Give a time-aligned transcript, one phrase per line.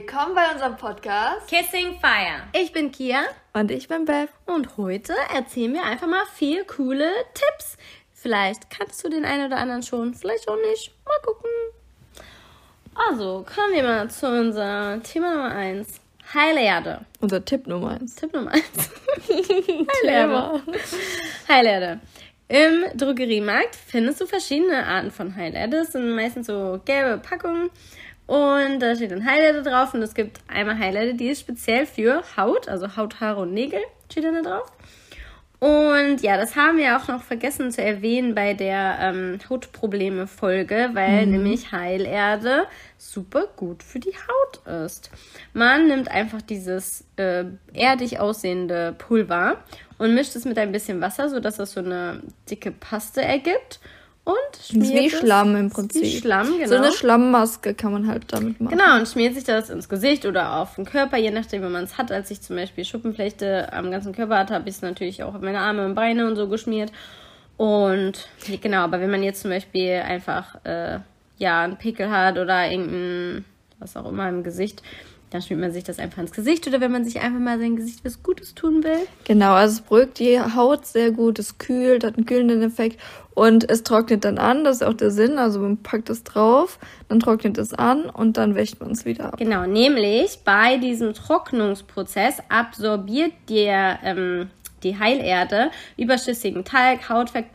[0.00, 2.44] Willkommen bei unserem Podcast Kissing Fire.
[2.52, 3.22] Ich bin Kia.
[3.52, 4.28] Und ich bin Beth.
[4.46, 7.76] Und heute erzählen wir einfach mal vier coole Tipps.
[8.12, 10.92] Vielleicht kannst du den einen oder anderen schon, vielleicht auch nicht.
[11.04, 11.50] Mal gucken.
[12.94, 15.88] Also, kommen wir mal zu unserem Thema Nummer 1.
[16.32, 17.04] Heilerde.
[17.18, 18.14] Unser Tipp Nummer 1.
[18.14, 18.62] Tipp Nummer 1.
[20.04, 20.62] Heilerde.
[21.48, 22.00] Heilerde.
[22.46, 25.78] Im Drogeriemarkt findest du verschiedene Arten von Heilerde.
[25.78, 27.70] Das sind meistens so gelbe Packungen.
[28.28, 29.94] Und da steht dann Highlighter drauf.
[29.94, 33.80] Und es gibt einmal Highlighter, die ist speziell für Haut, also Haut, Haare und Nägel,
[34.08, 34.70] steht dann da drauf.
[35.60, 41.26] Und ja, das haben wir auch noch vergessen zu erwähnen bei der ähm, Hautprobleme-Folge, weil
[41.26, 41.32] mhm.
[41.32, 45.10] nämlich Heilerde super gut für die Haut ist.
[45.54, 49.56] Man nimmt einfach dieses äh, erdig aussehende Pulver
[49.96, 53.80] und mischt es mit ein bisschen Wasser, sodass das so eine dicke Paste ergibt.
[54.28, 56.02] Und schmiert wie Schlamm im Prinzip.
[56.02, 56.68] Wie Schlamm, genau.
[56.68, 58.76] So eine Schlammmaske kann man halt damit machen.
[58.76, 61.84] Genau, und schmiert sich das ins Gesicht oder auf den Körper, je nachdem, wie man
[61.84, 62.12] es hat.
[62.12, 65.40] Als ich zum Beispiel Schuppenflechte am ganzen Körper hatte, habe ich es natürlich auch auf
[65.40, 66.92] meine Arme und Beine und so geschmiert.
[67.56, 68.28] Und
[68.60, 70.98] genau, aber wenn man jetzt zum Beispiel einfach äh,
[71.38, 73.46] ja einen Pickel hat oder irgendein
[73.78, 74.82] was auch immer im Gesicht,
[75.30, 77.76] dann schmiert man sich das einfach ins Gesicht oder wenn man sich einfach mal sein
[77.76, 78.98] Gesicht was Gutes tun will.
[79.24, 83.00] Genau, also es beruhigt die Haut sehr gut, es kühlt, hat einen kühlenden Effekt
[83.34, 86.78] und es trocknet dann an, das ist auch der Sinn, also man packt es drauf,
[87.08, 89.38] dann trocknet es an und dann wäscht man es wieder ab.
[89.38, 94.50] Genau, nämlich bei diesem Trocknungsprozess absorbiert der, ähm,
[94.82, 97.46] die Heilerde überschüssigen Talg, Hautfett,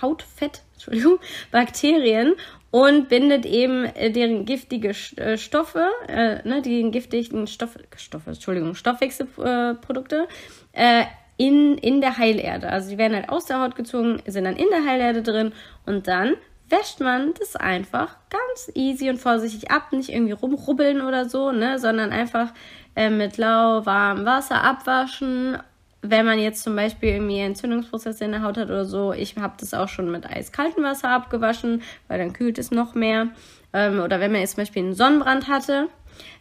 [0.00, 1.18] Hautfett Entschuldigung,
[1.50, 2.34] Bakterien
[2.74, 8.74] und bindet eben äh, deren giftige äh, Stoffe, äh, ne, die giftigen Stoff, Stoffe, Entschuldigung,
[8.74, 10.26] Stoffwechselprodukte
[10.72, 11.04] äh,
[11.36, 12.70] in, in der Heilerde.
[12.70, 15.52] Also die werden halt aus der Haut gezogen, sind dann in der Heilerde drin
[15.86, 16.34] und dann
[16.68, 21.78] wäscht man das einfach ganz easy und vorsichtig ab, nicht irgendwie rumrubbeln oder so, ne,
[21.78, 22.52] sondern einfach
[22.96, 25.58] äh, mit lauwarmem Wasser abwaschen
[26.06, 29.54] wenn man jetzt zum Beispiel irgendwie Entzündungsprozesse in der Haut hat oder so, ich habe
[29.58, 33.28] das auch schon mit eiskaltem Wasser abgewaschen, weil dann kühlt es noch mehr.
[33.72, 35.88] Ähm, oder wenn man jetzt zum Beispiel einen Sonnenbrand hatte,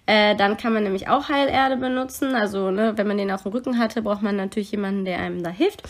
[0.06, 2.36] äh, dann kann man nämlich auch Heilerde benutzen.
[2.36, 5.42] Also, ne, wenn man den auf dem Rücken hatte, braucht man natürlich jemanden, der einem
[5.44, 5.84] da hilft.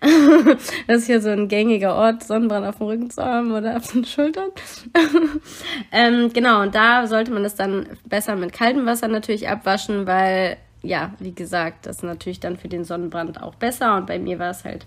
[0.88, 3.92] das ist hier so ein gängiger Ort, Sonnenbrand auf dem Rücken zu haben oder auf
[3.92, 4.48] den Schultern.
[5.92, 10.56] ähm, genau, und da sollte man das dann besser mit kaltem Wasser natürlich abwaschen, weil
[10.82, 13.96] ja, wie gesagt, das ist natürlich dann für den Sonnenbrand auch besser.
[13.96, 14.86] Und bei mir war es halt,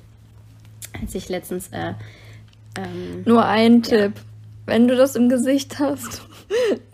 [1.00, 1.68] als ich letztens.
[1.70, 1.94] Äh,
[2.78, 4.10] ähm, Nur ein ja.
[4.10, 4.14] Tipp.
[4.66, 6.22] Wenn du das im Gesicht hast,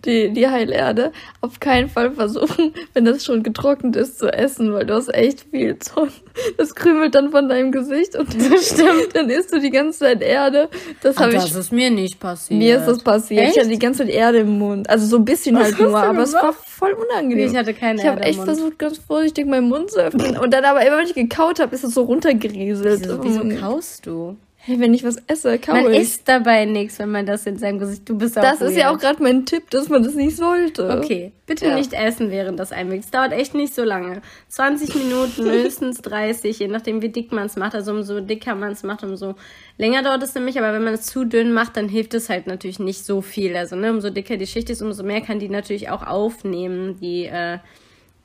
[0.06, 4.86] die, die Heilerde, auf keinen Fall versuchen, wenn das schon getrocknet ist, zu essen, weil
[4.86, 6.12] du hast echt viel Zorn.
[6.58, 10.22] Das krümelt dann von deinem Gesicht und das stimmt, dann isst du die ganze Zeit
[10.22, 10.70] Erde.
[11.02, 11.44] Das habe ich.
[11.44, 12.58] Das ist mir nicht passiert.
[12.58, 13.42] Mir ist das passiert.
[13.42, 13.56] Echt?
[13.56, 14.90] Ich hatte die ganze Zeit Erde im Mund.
[14.90, 17.50] Also so ein bisschen Was halt nur, aber es war voll unangenehm.
[17.50, 20.38] Ich hatte keine Ich habe echt versucht, ganz vorsichtig meinen Mund zu öffnen.
[20.38, 23.02] Und dann aber immer, wenn ich gekaut habe, ist es so runtergerieselt.
[23.04, 24.38] Wieso, wieso kaust du?
[24.62, 25.92] Hey, wenn ich was esse, kaue man ich.
[25.92, 28.08] Man isst dabei nichts, wenn man das in seinem Gesicht.
[28.10, 28.72] Du bist auch Das weird.
[28.72, 31.00] ist ja auch gerade mein Tipp, dass man das nicht sollte.
[31.00, 31.76] Okay, bitte ja.
[31.76, 33.06] nicht essen, während das einwächst.
[33.06, 34.22] Es dauert echt nicht so lange.
[34.50, 37.74] 20 Minuten, höchstens 30, je nachdem, wie dick man es macht.
[37.74, 39.36] Also umso dicker man es macht, umso
[39.78, 40.60] länger dauert es nämlich.
[40.60, 43.56] Aber wenn man es zu dünn macht, dann hilft es halt natürlich nicht so viel.
[43.56, 47.28] Also ne, umso dicker die Schicht ist, umso mehr kann die natürlich auch aufnehmen, die
[47.28, 47.60] äh,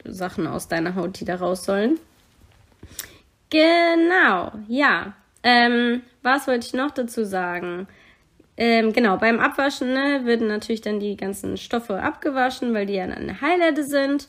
[0.05, 2.01] Sachen aus deiner Haut, die da raus sollen.
[3.51, 5.15] Genau, ja.
[5.45, 7.87] Ähm, was wollte ich noch dazu sagen?
[8.57, 13.05] Ähm, genau, beim Abwaschen ne, werden natürlich dann die ganzen Stoffe abgewaschen, weil die ja
[13.05, 14.29] eine Highlighte sind.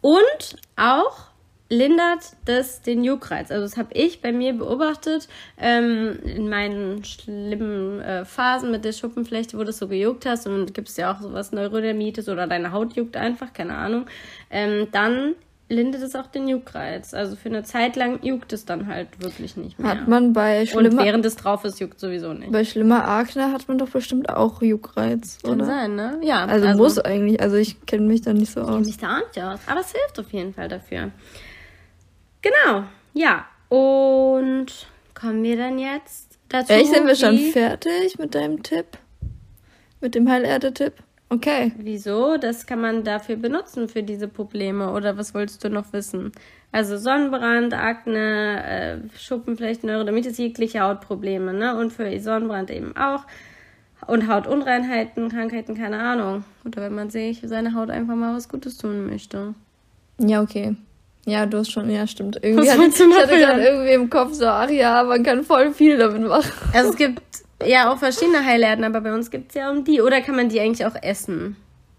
[0.00, 1.28] Und auch
[1.70, 3.50] lindert das den Juckreiz.
[3.50, 5.28] Also das habe ich bei mir beobachtet
[5.58, 10.72] ähm, in meinen schlimmen äh, Phasen mit der Schuppenflechte, wo du so gejuckt hast und
[10.72, 14.06] gibt es ja auch sowas Neurodermitis oder deine Haut juckt einfach, keine Ahnung.
[14.50, 15.34] Ähm, dann
[15.68, 17.12] lindert es auch den Juckreiz.
[17.14, 19.90] Also für eine Zeit lang juckt es dann halt wirklich nicht mehr.
[19.90, 21.00] Hat man bei schlimmer...
[21.00, 22.52] Und während es drauf ist, juckt sowieso nicht.
[22.52, 25.66] Bei schlimmer Akne hat man doch bestimmt auch Juckreiz, Kann oder?
[25.66, 26.18] sein, ne?
[26.22, 26.46] Ja.
[26.46, 27.40] Also, also muss eigentlich.
[27.40, 28.68] Also ich kenne mich da nicht so aus.
[28.68, 29.60] Ich kenne mich da auch nicht aus.
[29.66, 31.10] Aber es hilft auf jeden Fall dafür.
[32.40, 32.84] Genau.
[33.12, 33.44] Ja.
[33.68, 38.86] Und kommen wir dann jetzt dazu, Echt, sind wir schon fertig mit deinem Tipp?
[40.00, 40.94] Mit dem Heilerde-Tipp?
[41.30, 41.72] Okay.
[41.76, 42.38] Wieso?
[42.38, 44.92] Das kann man dafür benutzen, für diese Probleme.
[44.92, 46.32] Oder was wolltest du noch wissen?
[46.72, 51.76] Also Sonnenbrand, Akne, äh, Schuppenflechte, Neurodermitis, jegliche Hautprobleme, ne?
[51.76, 53.24] Und für Sonnenbrand eben auch.
[54.06, 56.44] Und Hautunreinheiten, Krankheiten, keine Ahnung.
[56.64, 59.54] Oder wenn man sich für seine Haut einfach mal was Gutes tun möchte.
[60.18, 60.76] Ja, okay.
[61.26, 62.38] Ja, du hast schon, ja, stimmt.
[62.42, 65.98] Irgendwie hatte, ich hatte gerade irgendwie im Kopf so, ach ja, man kann voll viel
[65.98, 66.50] damit machen.
[66.72, 67.22] Also es gibt
[67.64, 70.00] ja, auch verschiedene Heilerden, aber bei uns gibt es ja um die.
[70.00, 71.56] Oder kann man die eigentlich auch essen?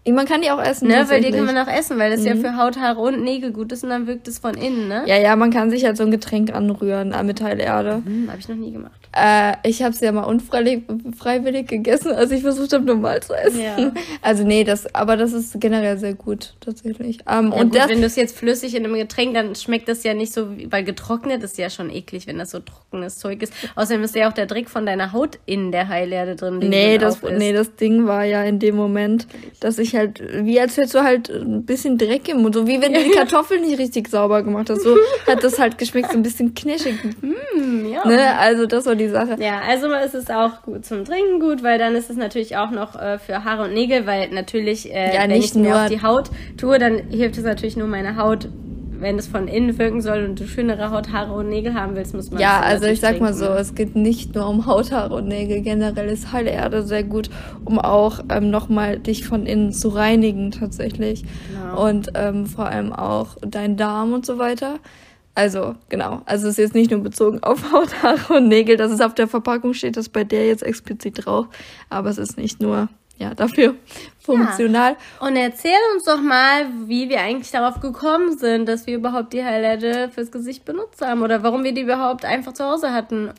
[0.08, 0.88] Man kann die auch essen.
[0.88, 2.26] Ne, weil die kann man auch essen, weil das mhm.
[2.26, 5.04] ja für Haut, Haare und Nägel gut ist und dann wirkt es von innen, ne?
[5.06, 8.02] Ja, ja, man kann sich halt so ein Getränk anrühren äh, mit Heilerde.
[8.04, 8.99] Mhm, habe ich noch nie gemacht.
[9.12, 13.60] Äh, ich habe es ja mal unfreiwillig gegessen, als ich versucht habe, normal zu essen.
[13.60, 13.92] Ja.
[14.22, 17.20] Also nee, das, aber das ist generell sehr gut, tatsächlich.
[17.28, 19.88] Ähm, ja, und gut, das, wenn du es jetzt flüssig in einem Getränk, dann schmeckt
[19.88, 23.42] das ja nicht so, weil getrocknet ist ja schon eklig, wenn das so trockenes Zeug
[23.42, 23.52] ist.
[23.76, 26.58] Außerdem ist ja auch der Trick von deiner Haut in der Heilerde drin.
[26.58, 29.26] Nee, das, nee, das Ding war ja in dem Moment,
[29.60, 32.80] dass ich halt, wie als hättest du halt ein bisschen Dreck im Mund, so wie
[32.80, 34.82] wenn du die Kartoffeln nicht richtig sauber gemacht hast.
[34.82, 34.96] So
[35.26, 36.94] hat das halt geschmeckt, so ein bisschen knirschig.
[37.52, 38.06] Mm, ja.
[38.06, 38.38] Ne?
[38.38, 39.36] Also das war die Sache.
[39.40, 42.70] Ja, also ist es auch gut zum Trinken gut, weil dann ist es natürlich auch
[42.70, 46.02] noch äh, für Haare und Nägel, weil natürlich, äh, ja, wenn ich mir auf die
[46.02, 48.48] Haut tue, dann hilft es natürlich nur meine Haut
[49.00, 52.14] wenn es von innen wirken soll und du schönere Haut, Haare und Nägel haben willst,
[52.14, 53.24] muss man Ja, also ich sag trinken.
[53.24, 55.62] mal so, es geht nicht nur um Haut, Haare und Nägel.
[55.62, 57.30] Generell ist Heilerde sehr gut,
[57.64, 61.24] um auch ähm, nochmal dich von innen zu reinigen tatsächlich.
[61.50, 61.88] Genau.
[61.88, 64.78] Und ähm, vor allem auch deinen Darm und so weiter.
[65.34, 66.22] Also, genau.
[66.26, 69.14] Also es ist jetzt nicht nur bezogen auf Haut, Haare und Nägel, dass es auf
[69.14, 71.46] der Verpackung steht, das bei der jetzt explizit drauf.
[71.88, 72.88] Aber es ist nicht nur
[73.20, 73.74] ja, dafür
[74.18, 74.92] funktional.
[74.92, 75.26] Ja.
[75.26, 79.44] Und erzähl uns doch mal, wie wir eigentlich darauf gekommen sind, dass wir überhaupt die
[79.44, 83.30] Highlighter fürs Gesicht benutzt haben oder warum wir die überhaupt einfach zu Hause hatten.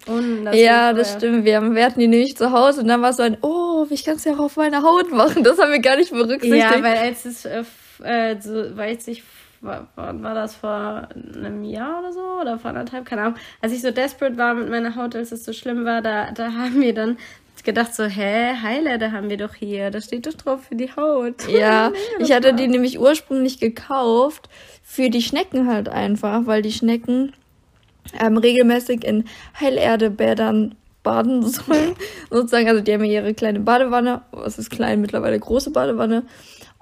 [0.54, 1.46] ja, das stimmt.
[1.46, 3.88] Wir, haben, wir hatten die nämlich zu Hause und dann war es so ein, oh,
[3.90, 5.44] ich kann es ja auch auf meiner Haut machen.
[5.44, 6.64] Das haben wir gar nicht berücksichtigt.
[6.64, 7.64] Ja, weil als es, äh,
[8.04, 9.24] äh so, weil ich
[9.62, 13.36] war, war das vor einem Jahr oder so oder vor anderthalb, keine Ahnung.
[13.62, 16.54] Als ich so desperate war mit meiner Haut, als es so schlimm war, da, da
[16.54, 17.18] haben wir dann
[17.64, 21.48] gedacht so, hä, Highlighter haben wir doch hier, da steht doch drauf für die Haut.
[21.48, 24.50] Ja, ich hatte die nämlich ursprünglich gekauft
[24.84, 27.34] für die Schnecken halt einfach, weil die Schnecken
[28.20, 29.26] ähm, regelmäßig in
[29.60, 31.96] Heilerdebädern baden sollen,
[32.30, 32.68] sozusagen.
[32.68, 36.24] Also die haben ja ihre kleine Badewanne, was ist klein, mittlerweile große Badewanne.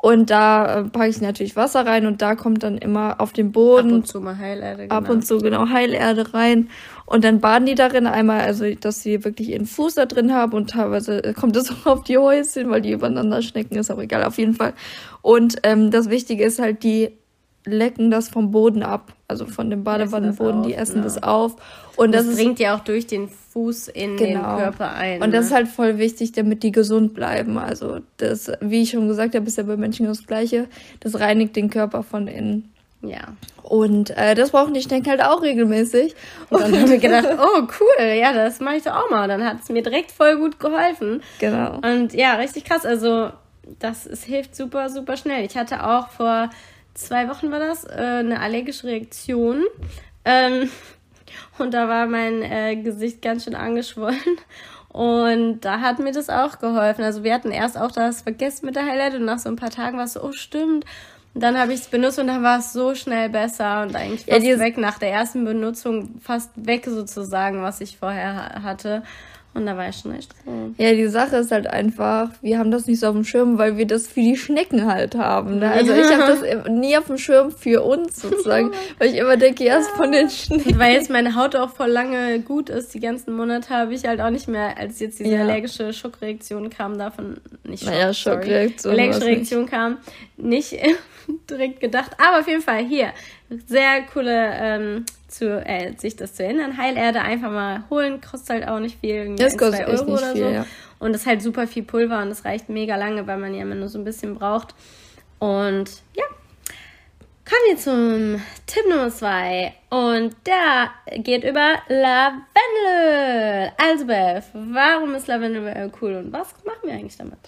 [0.01, 3.51] Und da äh, packe ich natürlich Wasser rein und da kommt dann immer auf den
[3.51, 3.90] Boden.
[3.90, 4.84] Ab und zu mal Heilerde.
[4.84, 4.96] Genau.
[4.96, 6.69] Ab und zu, genau, Heilerde rein.
[7.06, 10.54] Und dann baden die darin einmal, also dass sie wirklich ihren Fuß da drin haben
[10.54, 14.24] und teilweise kommt es auch auf die Häuschen, weil die übereinander schnecken, ist auch egal,
[14.24, 14.74] auf jeden Fall.
[15.22, 17.12] Und ähm, das Wichtige ist halt, die
[17.66, 21.56] lecken das vom Boden ab, also von dem Badewannenboden, die essen das auf.
[21.98, 23.30] Und das, das dringt ja auch durch den
[23.60, 24.56] Fuß in genau.
[24.56, 25.22] den Körper ein.
[25.22, 25.58] Und das ist ne?
[25.58, 27.58] halt voll wichtig, damit die gesund bleiben.
[27.58, 30.68] Also das, wie ich schon gesagt habe, ist ja bei Menschen das Gleiche.
[31.02, 32.72] Das reinigt den Körper von innen.
[33.02, 33.34] Ja.
[33.64, 36.16] Und äh, das brauchen die Schnecken halt auch regelmäßig.
[36.50, 39.28] Und dann haben wir gedacht, oh cool, ja, das mache ich doch auch mal.
[39.28, 41.22] Dann hat es mir direkt voll gut geholfen.
[41.40, 41.80] Genau.
[41.82, 42.86] Und ja, richtig krass.
[42.86, 43.32] Also
[43.80, 45.46] das es hilft super, super schnell.
[45.46, 46.50] Ich hatte auch vor
[46.94, 49.66] zwei Wochen war das, äh, eine allergische Reaktion.
[50.26, 50.70] Ähm,
[51.60, 54.20] und da war mein äh, Gesicht ganz schön angeschwollen.
[54.90, 57.04] Und da hat mir das auch geholfen.
[57.04, 59.70] Also wir hatten erst auch das vergessen mit der Highlight und nach so ein paar
[59.70, 60.86] Tagen war es so, oh stimmt.
[61.36, 64.26] Und dann habe ich es benutzt und dann war es so schnell besser und eigentlich
[64.26, 69.04] fast ja, weg nach der ersten Benutzung, fast weg sozusagen, was ich vorher hatte.
[69.56, 70.72] Und da war ich schon echt froh.
[70.78, 73.78] Ja, die Sache ist halt einfach, wir haben das nicht so auf dem Schirm, weil
[73.78, 75.57] wir das für die Schnecken halt haben.
[75.60, 75.72] Ne?
[75.72, 79.63] Also ich habe das nie auf dem Schirm für uns sozusagen, weil ich immer denke,
[79.63, 80.78] ja, ist von den Schnecken.
[80.78, 84.22] Weil jetzt meine Haut auch voll lange gut ist, die ganzen Monate habe ich halt
[84.22, 85.42] auch nicht mehr, als jetzt diese ja.
[85.42, 88.94] allergische Schockreaktion kam, davon nicht Schock, naja, Schockreaktion.
[88.94, 89.98] Allergische Reaktion kam,
[90.38, 90.77] nicht
[91.50, 92.12] direkt gedacht.
[92.20, 93.08] Aber auf jeden Fall hier,
[93.68, 96.77] sehr coole ähm, zu, äh, sich das zu erinnern.
[96.77, 100.44] Heilerde einfach mal holen, kostet halt auch nicht viel, das kostet zwei Euro oder viel,
[100.44, 100.50] so.
[100.50, 100.65] Ja.
[101.00, 103.62] Und das ist halt super viel Pulver und das reicht mega lange, weil man ja
[103.62, 104.75] immer nur so ein bisschen braucht.
[105.39, 106.25] Und ja,
[107.46, 109.74] kommen wir zum Tipp Nummer zwei.
[109.89, 110.91] Und der
[111.22, 113.72] geht über Lavendelöl.
[113.77, 117.39] Also Beth, warum ist Lavendelöl cool und was machen wir eigentlich damit?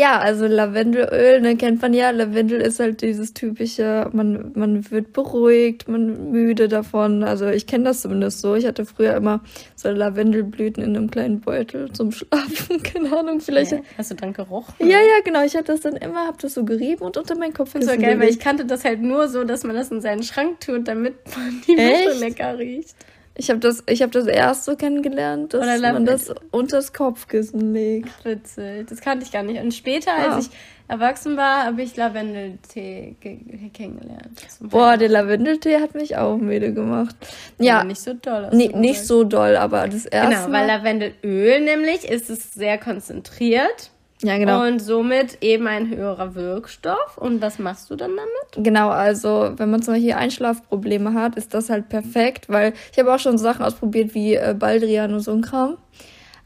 [0.00, 2.08] Ja, also Lavendelöl, ne, kennt man ja.
[2.08, 7.22] Lavendel ist halt dieses typische, man, man wird beruhigt, man müde davon.
[7.22, 8.54] Also ich kenne das zumindest so.
[8.54, 9.42] Ich hatte früher immer
[9.76, 12.82] so Lavendelblüten in einem kleinen Beutel zum Schlafen.
[12.82, 13.72] Keine Ahnung, vielleicht.
[13.72, 14.72] Ja, hast du dran gerochen?
[14.78, 15.44] Ja, ja, genau.
[15.44, 17.98] Ich hatte das dann immer, hab das so gerieben und unter meinen Kopf Das war
[17.98, 20.88] geil, weil ich kannte das halt nur so, dass man das in seinen Schrank tut,
[20.88, 22.96] damit man die Mische lecker riecht.
[23.34, 27.72] Ich habe das, ich hab das erst so kennengelernt, dass man das unter das Kopfkissen
[27.72, 28.08] legt.
[28.20, 28.86] Ach, witzig.
[28.88, 29.60] Das kannte ich gar nicht.
[29.60, 30.34] Und später, ja.
[30.34, 30.52] als ich
[30.88, 33.14] erwachsen war, habe ich Lavendeltee
[33.72, 34.46] kennengelernt.
[34.60, 37.14] Boah, der Lavendeltee hat mich auch müde gemacht.
[37.58, 37.76] Ja.
[37.76, 38.50] Aber nicht so doll.
[38.52, 43.92] Nee, nicht so doll, aber das erste Genau, weil Lavendelöl nämlich ist es sehr konzentriert.
[44.22, 44.66] Ja, genau.
[44.66, 47.16] Und somit eben ein höherer Wirkstoff.
[47.16, 48.64] Und was machst du dann damit?
[48.66, 53.14] Genau, also wenn man zum Beispiel Einschlafprobleme hat, ist das halt perfekt, weil ich habe
[53.14, 55.78] auch schon Sachen ausprobiert wie äh, Baldrian und so ein Kram.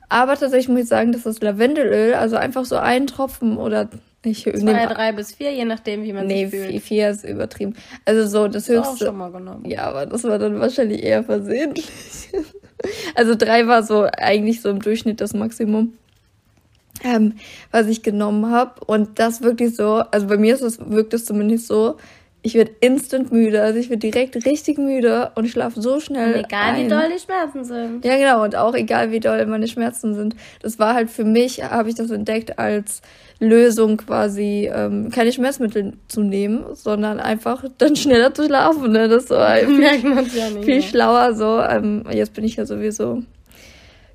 [0.09, 3.89] Aber tatsächlich muss ich sagen, dass das Lavendelöl, also einfach so ein Tropfen oder
[4.25, 6.71] Ich Zwei, nehm- drei bis vier, je nachdem, wie man Nee, sich fühlt.
[6.71, 7.75] vier, vier ist übertrieben.
[8.05, 9.07] Also so, das auch höchste.
[9.07, 9.65] schon mal genommen.
[9.69, 11.89] Ja, aber das war dann wahrscheinlich eher versehentlich.
[13.15, 15.95] Also drei war so eigentlich so im Durchschnitt das Maximum,
[17.03, 17.35] ähm,
[17.71, 18.85] was ich genommen habe.
[18.87, 21.97] Und das wirklich so, also bei mir ist es, wirkt es zumindest so,
[22.45, 23.63] ich werde instant müde.
[23.63, 26.35] Also ich werde direkt richtig müde und schlafe so schnell.
[26.35, 26.89] Und egal, wie ein.
[26.91, 28.05] doll die Schmerzen sind.
[28.05, 28.45] Ja, genau.
[28.45, 30.37] Und auch egal, wie doll meine Schmerzen sind.
[30.61, 33.01] Das war halt für mich, habe ich das entdeckt als
[33.41, 38.93] Lösung quasi, ähm, keine Schmerzmittel zu nehmen, sondern einfach dann schneller zu schlafen.
[38.93, 39.09] Ne?
[39.09, 40.67] Das war viel, Merkt man ja nicht.
[40.67, 41.61] viel schlauer so.
[41.61, 43.23] Ähm, jetzt bin ich ja sowieso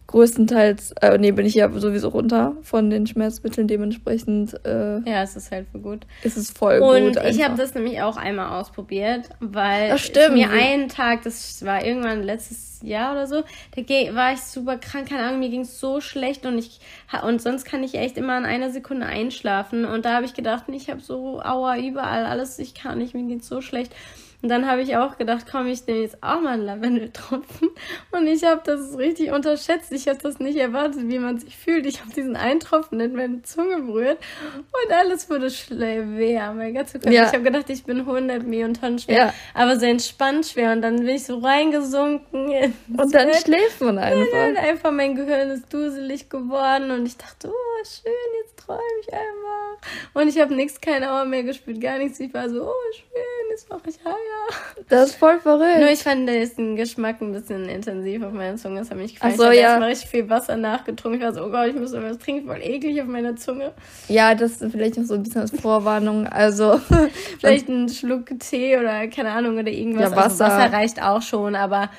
[0.09, 3.67] größtenteils, äh, nee, bin ich ja sowieso runter von den Schmerzmitteln.
[3.67, 6.07] Dementsprechend äh, Ja, es ist halt für gut.
[6.23, 7.17] ist es voll Und gut.
[7.17, 7.43] ich einfach.
[7.45, 10.33] habe das nämlich auch einmal ausprobiert, weil stimmt.
[10.33, 13.43] mir einen Tag, das war irgendwann letztes Jahr oder so,
[13.75, 13.81] da
[14.15, 16.79] war ich super krank, keine Ahnung, mir ging es so schlecht und ich
[17.23, 20.63] und sonst kann ich echt immer in einer Sekunde einschlafen und da habe ich gedacht,
[20.71, 23.93] ich habe so Aua überall alles, ich kann nicht, mir geht's so schlecht.
[24.41, 27.69] Und dann habe ich auch gedacht, komm, ich nehme jetzt auch mal einen Lavendeltropfen.
[28.11, 29.91] Und ich habe das richtig unterschätzt.
[29.91, 31.85] Ich habe das nicht erwartet, wie man sich fühlt.
[31.85, 34.17] Ich habe diesen einen Tropfen in meine Zunge berührt
[34.55, 36.53] und alles wurde schwer.
[36.53, 37.13] Mein ganzer Körper.
[37.13, 37.25] Ja.
[37.25, 39.17] Ich habe gedacht, ich bin 100 Millionen schwer.
[39.17, 39.33] Ja.
[39.53, 40.71] Aber so entspannt schwer.
[40.71, 42.73] Und dann bin ich so reingesunken.
[42.97, 43.43] Und dann Bett.
[43.43, 44.63] schläft man Und einfach.
[44.63, 49.89] einfach mein Gehirn ist duselig geworden und ich dachte, oh, schön, jetzt träume ich einfach.
[50.13, 52.19] Und ich habe nichts, keine Aua mehr gespürt, gar nichts.
[52.19, 54.59] Ich war so, oh, schön, jetzt mache ich Haya.
[54.89, 55.77] Das ist voll verrückt.
[55.77, 58.79] Nur ich fand den Geschmack ein bisschen intensiv auf meiner Zunge.
[58.79, 59.33] Das hat mich gefallen.
[59.35, 59.61] Ach so, ich habe ja.
[59.61, 61.19] erstmal richtig viel Wasser nachgetrunken.
[61.19, 63.71] Ich war so, oh Gott, ich muss was trinken, voll eklig auf meiner Zunge.
[64.07, 66.25] Ja, das ist vielleicht noch so ein bisschen als Vorwarnung.
[66.25, 66.81] Also,
[67.39, 70.11] Vielleicht einen Schluck Tee oder keine Ahnung oder irgendwas.
[70.11, 70.45] Ja, Also Wasser.
[70.45, 71.91] Wasser reicht auch schon, aber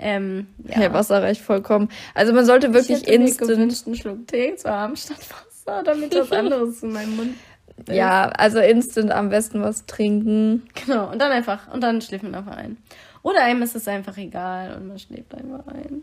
[0.00, 0.80] ähm, ja.
[0.80, 0.92] ja.
[0.92, 1.90] Wasser reicht vollkommen.
[2.12, 3.50] Also man sollte ich wirklich hätte mir instant.
[3.52, 7.34] gewünscht, einen Schluck Tee zu haben statt Wasser, damit was anderes in meinem Mund.
[7.78, 7.88] Ist.
[7.94, 10.62] Ja, also instant am besten was trinken.
[10.86, 12.76] Genau, und dann einfach, und dann schläft man einfach ein.
[13.22, 16.02] Oder einem ist es einfach egal und man schläft einfach ein.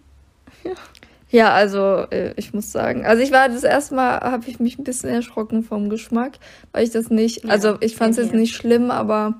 [1.31, 4.79] Ja, also äh, ich muss sagen, also ich war das erste Mal, habe ich mich
[4.79, 6.33] ein bisschen erschrocken vom Geschmack,
[6.71, 9.35] weil ich das nicht, Ja, also ich fand es jetzt nicht schlimm, aber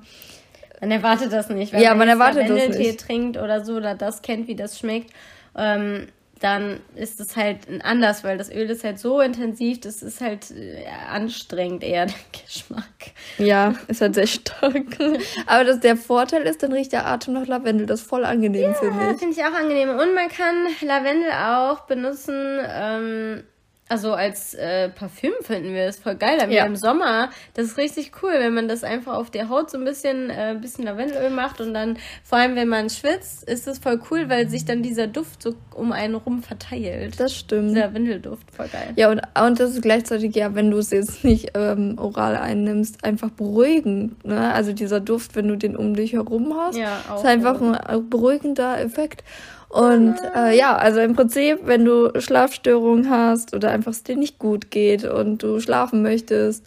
[0.80, 1.72] Man erwartet das nicht.
[1.72, 3.00] Ja, man jetzt erwartet das nicht.
[3.00, 5.10] trinkt oder so oder das kennt, wie das schmeckt,
[5.56, 6.06] ähm,
[6.40, 10.50] dann ist es halt anders, weil das Öl ist halt so intensiv, das ist halt
[10.50, 13.12] äh, anstrengend eher der Geschmack.
[13.38, 14.74] ja, ist halt sehr stark.
[15.46, 18.74] aber das, der Vorteil ist, dann riecht der Atem nach Lavendel, das ist voll angenehm,
[18.74, 19.18] finde Ja, ich.
[19.18, 19.90] finde ich auch angenehm.
[19.90, 23.44] Und man kann Lavendel auch benutzen, ähm,
[23.90, 26.38] also als äh, Parfüm finden wir das voll geil.
[26.38, 26.64] Dann Ja.
[26.64, 29.84] Im Sommer, das ist richtig cool, wenn man das einfach auf der Haut so ein
[29.84, 33.80] bisschen, äh, ein bisschen Lavendelöl macht und dann, vor allem wenn man schwitzt, ist das
[33.80, 37.18] voll cool, weil sich dann dieser Duft so um einen rum verteilt.
[37.18, 37.70] Das stimmt.
[37.70, 38.92] Dieser Lavendelduft, voll geil.
[38.94, 43.04] Ja, und, und das ist gleichzeitig, ja, wenn du es jetzt nicht ähm, oral einnimmst,
[43.04, 44.24] einfach beruhigend.
[44.24, 44.52] Ne?
[44.54, 47.74] Also dieser Duft, wenn du den um dich herum hast, Ja, auch ist einfach ein
[47.74, 49.24] äh, beruhigender Effekt.
[49.70, 54.40] Und äh, ja, also im Prinzip, wenn du Schlafstörungen hast oder einfach es dir nicht
[54.40, 56.66] gut geht und du schlafen möchtest,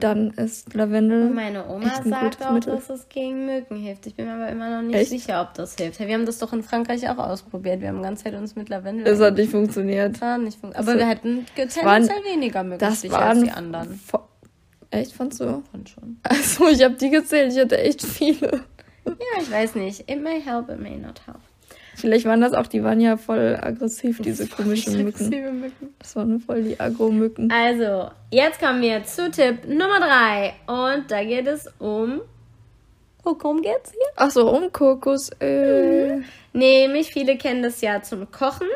[0.00, 1.28] dann ist Lavendel.
[1.28, 2.74] Und meine Oma sagt auch, Mittel.
[2.74, 4.08] dass es gegen Mücken hilft.
[4.08, 5.10] Ich bin mir aber immer noch nicht Echt?
[5.10, 6.00] sicher, ob das hilft.
[6.00, 7.80] Wir haben das doch in Frankreich auch ausprobiert.
[7.80, 10.20] Wir haben die ganze Zeit uns mit Lavendel Das hat nicht funktioniert.
[10.20, 13.44] war nicht fun- Aber Also, wir hätten waren- tendenziell weniger Das Mückenstiche als waren.
[13.44, 14.00] die anderen.
[14.90, 15.62] Echt, fandst du?
[15.72, 16.18] Und schon.
[16.24, 18.62] Also, ich habe die gezählt, ich hatte echt viele.
[19.06, 20.10] Ja, ich weiß nicht.
[20.10, 21.38] It may help, it may not help.
[21.94, 25.28] Vielleicht waren das auch, die waren ja voll aggressiv, diese komischen Mücken.
[25.60, 25.94] Mücken.
[25.98, 27.52] Das waren voll die Agro-Mücken.
[27.52, 30.54] Also, jetzt kommen wir zu Tipp Nummer 3.
[30.66, 32.20] Und da geht es um.
[33.24, 34.08] Oh, worum geht's hier?
[34.16, 36.24] Ach so, um Kokosöl.
[36.52, 38.68] Nämlich, viele kennen das ja zum Kochen.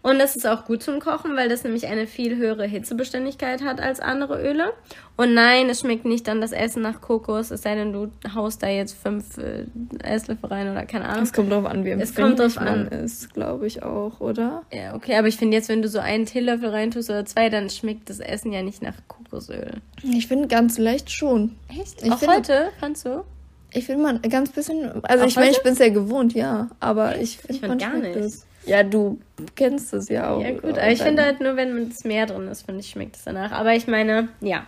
[0.00, 3.80] Und das ist auch gut zum Kochen, weil das nämlich eine viel höhere Hitzebeständigkeit hat
[3.80, 4.72] als andere Öle.
[5.16, 8.62] Und nein, es schmeckt nicht dann das Essen nach Kokos, es sei denn, du haust
[8.62, 9.64] da jetzt fünf äh,
[10.04, 11.24] Esslöffel rein oder keine Ahnung.
[11.24, 12.86] Es kommt drauf an, wie Es kommt drauf an.
[12.88, 14.62] ist, glaube ich auch, oder?
[14.72, 17.68] Ja, okay, aber ich finde jetzt, wenn du so einen Teelöffel reintust oder zwei, dann
[17.68, 19.72] schmeckt das Essen ja nicht nach Kokosöl.
[20.04, 21.56] Ich finde ganz leicht schon.
[21.68, 22.02] Echt?
[22.04, 23.24] Ich Auch finde- heute, fandst du?
[23.72, 26.68] Ich finde man ganz bisschen, also Auch ich meine, ich bin es ja gewohnt, ja,
[26.80, 28.16] aber ich Ich finde find gar nicht.
[28.16, 28.46] es.
[28.68, 29.18] Ja, du
[29.56, 30.42] kennst es ja auch.
[30.42, 33.16] Ja, gut, aber ich finde halt nur, wenn es mehr drin ist, finde ich, schmeckt
[33.16, 33.50] es danach.
[33.52, 34.66] Aber ich meine, ja.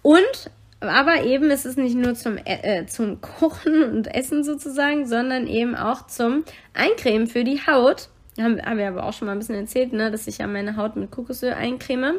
[0.00, 0.50] Und,
[0.80, 5.74] aber eben ist es nicht nur zum, äh, zum Kochen und Essen sozusagen, sondern eben
[5.74, 8.08] auch zum Eincremen für die Haut.
[8.40, 10.76] Haben, haben wir aber auch schon mal ein bisschen erzählt, ne, dass ich ja meine
[10.76, 12.14] Haut mit Kokosöl eincreme.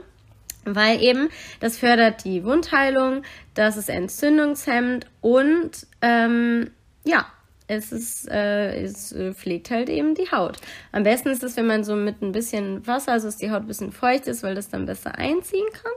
[0.65, 1.29] Weil eben
[1.61, 5.71] das fördert die Wundheilung, das ist entzündungshemmend und
[6.01, 6.71] ähm,
[7.05, 7.25] ja,
[7.67, 10.57] es, ist, äh, es äh, pflegt halt eben die Haut.
[10.91, 13.61] Am besten ist es, wenn man so mit ein bisschen Wasser, also dass die Haut
[13.61, 15.91] ein bisschen feucht ist, weil das dann besser einziehen kann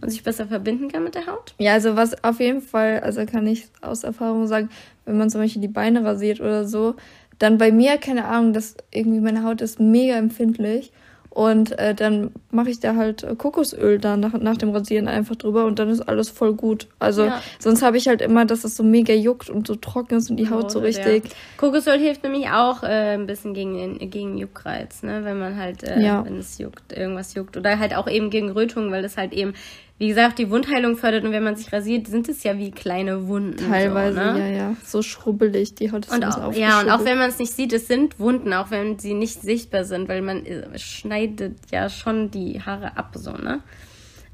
[0.00, 1.54] und sich besser verbinden kann mit der Haut.
[1.58, 4.68] Ja, also was auf jeden Fall, also kann ich aus Erfahrung sagen,
[5.04, 6.96] wenn man zum Beispiel die Beine rasiert oder so,
[7.38, 10.92] dann bei mir, keine Ahnung, dass irgendwie meine Haut ist mega empfindlich.
[11.34, 15.34] Und äh, dann mache ich da halt äh, Kokosöl da nach, nach dem Rasieren einfach
[15.34, 16.88] drüber und dann ist alles voll gut.
[16.98, 17.40] Also Ja.
[17.58, 20.36] sonst habe ich halt immer, dass es so mega juckt und so trocken ist und
[20.36, 21.22] die Haut so richtig.
[21.22, 25.24] Der Kokosöl hilft nämlich auch äh, ein bisschen gegen, den- gegen Juckreiz, ne?
[25.24, 26.22] wenn man halt, äh, Ja.
[26.22, 27.56] wenn es juckt, irgendwas juckt.
[27.56, 29.54] Oder halt auch eben gegen Rötungen, weil das halt eben,
[30.02, 33.28] wie gesagt, die Wundheilung fördert und wenn man sich rasiert, sind es ja wie kleine
[33.28, 33.70] Wunden.
[33.70, 34.38] Teilweise, so, ne?
[34.40, 34.76] ja, ja.
[34.84, 37.72] So schrubbelig, die Haut ist Und auch, ja, und auch wenn man es nicht sieht,
[37.72, 42.32] es sind Wunden, auch wenn sie nicht sichtbar sind, weil man äh, schneidet ja schon
[42.32, 43.60] die Haare ab, so, ne?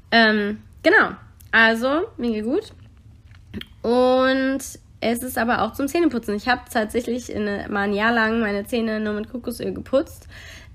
[0.09, 1.09] Ähm, genau.
[1.51, 2.71] Also, mir geht gut.
[3.83, 4.63] Und
[5.01, 6.33] es ist aber auch zum Zähneputzen.
[6.33, 10.27] Ich habe tatsächlich in, mal ein Jahr lang meine Zähne nur mit Kokosöl geputzt.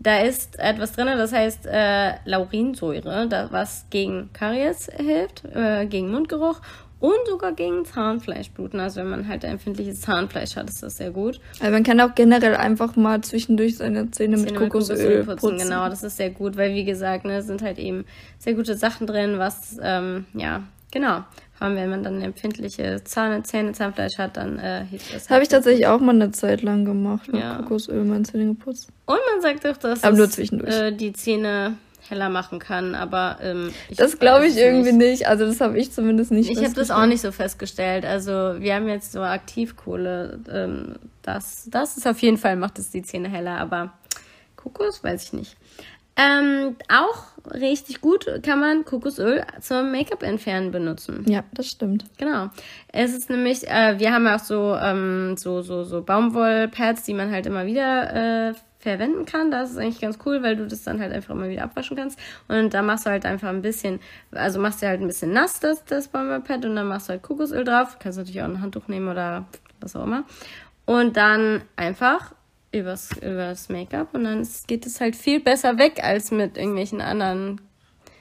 [0.04, 6.10] Da ist etwas drin, das heißt äh, Laurinsäure, da, was gegen Karies hilft, äh, gegen
[6.10, 6.60] Mundgeruch
[7.00, 8.80] und sogar gegen Zahnfleischbluten.
[8.80, 11.40] Also wenn man halt empfindliches Zahnfleisch hat, ist das sehr gut.
[11.58, 15.58] Also man kann auch generell einfach mal zwischendurch seine Zähne, mit Zähne Kokosöl putzen.
[15.58, 18.04] Genau, das ist sehr gut, weil wie gesagt, ne, sind halt eben
[18.38, 20.62] sehr gute Sachen drin, was, ähm, ja,
[20.94, 21.24] genau.
[21.56, 25.24] Vor allem, wenn man dann empfindliche Zahne, Zähne, Zahnfleisch hat, dann äh, hilft das.
[25.24, 27.56] Das habe ich tatsächlich auch mal eine Zeit lang gemacht, mit Ja.
[27.58, 28.88] Kokosöl meine Zähne geputzt.
[29.06, 30.74] Und man sagt auch, dass Aber nur es, zwischendurch.
[30.74, 31.76] äh, die Zähne
[32.08, 35.26] heller machen kann, aber ähm, Das glaube ich es irgendwie nicht.
[35.28, 36.50] Also das habe ich zumindest nicht.
[36.50, 38.04] Ich habe das auch nicht so festgestellt.
[38.04, 40.40] Also wir haben jetzt so Aktivkohle.
[40.52, 43.92] Ähm, das, das ist auf jeden Fall, macht es die Zähne heller, aber
[44.56, 45.56] Kokos weiß ich nicht.
[46.16, 51.24] Ähm, auch richtig gut kann man Kokosöl zum Make-up entfernen benutzen.
[51.28, 52.04] Ja, das stimmt.
[52.18, 52.50] Genau.
[52.92, 57.30] Es ist nämlich, äh, wir haben auch so, ähm, so, so, so Baumwollpads, die man
[57.30, 59.50] halt immer wieder äh, verwenden kann.
[59.50, 62.18] Das ist eigentlich ganz cool, weil du das dann halt einfach immer wieder abwaschen kannst.
[62.48, 63.98] Und da machst du halt einfach ein bisschen,
[64.30, 67.22] also machst du halt ein bisschen nass, das, das Baumwollpad, und dann machst du halt
[67.22, 67.98] Kokosöl drauf.
[67.98, 69.46] Kannst natürlich auch ein Handtuch nehmen oder
[69.80, 70.24] was auch immer.
[70.86, 72.34] Und dann einfach
[72.74, 77.60] übers, übers Make-up und dann geht es halt viel besser weg als mit irgendwelchen anderen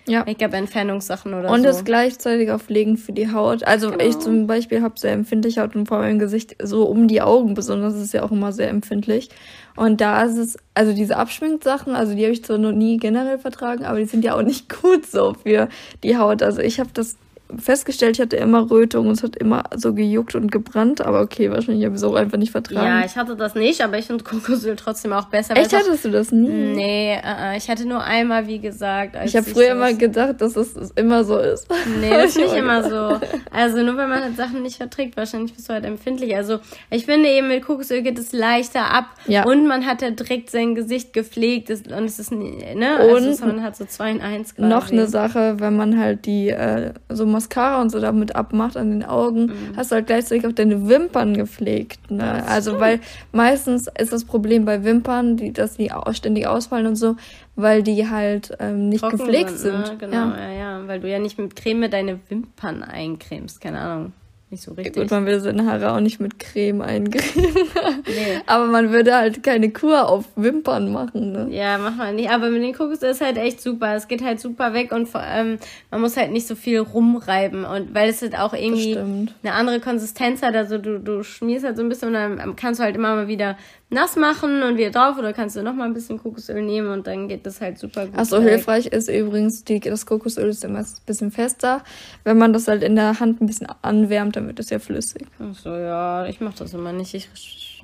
[0.05, 0.23] Ja.
[0.25, 1.63] Make-up-Entfernungssachen oder Und so.
[1.65, 3.63] das gleichzeitig auch pflegen für die Haut.
[3.63, 4.03] Also Genau.
[4.03, 7.21] ich zum Beispiel habe sehr empfindliche Haut und vor allem im Gesicht, so um die
[7.21, 9.29] Augen besonders, ist ja auch immer sehr empfindlich.
[9.77, 13.39] Und da ist es, also diese Abschminksachen, also die habe ich zwar noch nie generell
[13.39, 15.69] vertragen, aber die sind ja auch nicht gut so für
[16.03, 16.43] die Haut.
[16.43, 17.15] Also ich habe das
[17.59, 21.49] festgestellt, ich hatte immer Rötung und es hat immer so gejuckt und gebrannt, aber okay,
[21.51, 22.85] wahrscheinlich habe ich es auch einfach nicht vertragen.
[22.85, 25.55] Ja, ich hatte das nicht, aber ich finde Kokosöl trotzdem auch besser.
[25.55, 26.47] weil Echt hattest du das nie?
[26.49, 29.15] Nee, äh, ich hatte nur einmal, wie gesagt.
[29.25, 31.67] Ich habe früher immer gedacht, dass es immer so ist.
[31.99, 33.19] Nee, das ist Ich nicht immer so.
[33.51, 36.35] Also nur wenn man halt Sachen nicht verträgt, wahrscheinlich bist du halt empfindlich.
[36.35, 39.45] Also ich finde eben mit Kokosöl geht es leichter ab Ja.
[39.45, 43.39] und man hat ja direkt sein Gesicht gepflegt und es ist ne, also Und es-
[43.41, 44.67] man hat so zwei in eins quasi.
[44.67, 48.91] Noch eine Sache, wenn man halt die äh, so Mascara und so damit abmacht an
[48.91, 52.09] den Augen, hast du halt gleichzeitig auch deine Wimpern gepflegt.
[52.09, 52.23] Ne?
[52.23, 52.49] Mhm.
[52.49, 52.81] Also stimmt.
[52.81, 52.99] weil
[53.31, 57.15] meistens ist das Problem bei Wimpern, die, dass die ständig ausfallen und so,
[57.55, 59.79] weil die halt ähm, nicht Trocken gepflegt sind.
[59.79, 59.97] Ne?
[59.99, 60.37] Genau, Ja.
[60.37, 60.51] ja.
[60.53, 64.13] ja, weil du ja nicht mit Creme deine Wimpern eincremst, keine Ahnung.
[64.53, 64.93] Nicht so richtig.
[64.93, 67.55] Gut, man will seine Haare auch nicht mit Creme eincremen.
[68.05, 68.39] nee.
[68.45, 71.31] Aber man würde halt keine Kur auf Wimpern machen.
[71.31, 71.47] Ne?
[71.49, 72.29] Ja, mach mal nicht.
[72.29, 73.95] Aber mit den Kokosöl ist halt echt super.
[73.95, 75.57] Es geht halt super weg und vor allem,
[75.89, 77.65] man muss halt nicht so viel rumreiben.
[77.65, 80.55] Und weil es halt auch irgendwie eine andere Konsistenz hat.
[80.55, 83.27] Also du, du schmierst halt so ein bisschen und dann kannst du halt immer mal
[83.27, 83.57] wieder
[83.93, 85.17] nass machen und wieder drauf.
[85.17, 88.05] Oder kannst du noch mal ein bisschen Kokosöl nehmen und dann geht das halt super
[88.05, 88.15] gut.
[88.17, 88.49] Ach so, weg.
[88.49, 91.83] hilfreich ist übrigens, die, das Kokosöl ist immer ein bisschen fester.
[92.23, 95.27] Wenn man das halt in der Hand ein bisschen anwärmt, dann wird es ja flüssig.
[95.39, 97.13] Ach so, ja, ich mach das immer nicht.
[97.13, 97.29] Ich,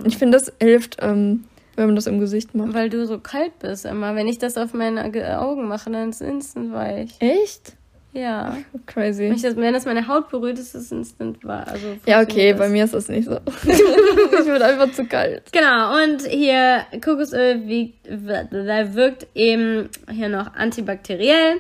[0.04, 1.46] Ich finde, das hilft, ähm,
[1.76, 2.74] wenn man das im Gesicht macht.
[2.74, 4.16] weil du so kalt bist immer.
[4.16, 7.16] Wenn ich das auf meine Ge- Augen mache, dann ist es instant weich.
[7.20, 7.74] Echt?
[8.14, 8.58] Ja.
[8.72, 9.26] Wenn, Crazy.
[9.28, 11.68] ich das, wenn das meine Haut berührt, ist es instant weich.
[11.68, 12.72] Also Ja, okay, funktioniert bei das.
[12.72, 13.40] mir ist das nicht so.
[13.68, 15.44] ich bin einfach zu kalt.
[15.52, 18.48] Genau, und hier Kokosöl wiegt, wir-
[18.96, 21.58] wirkt eben hier noch antibakteriell,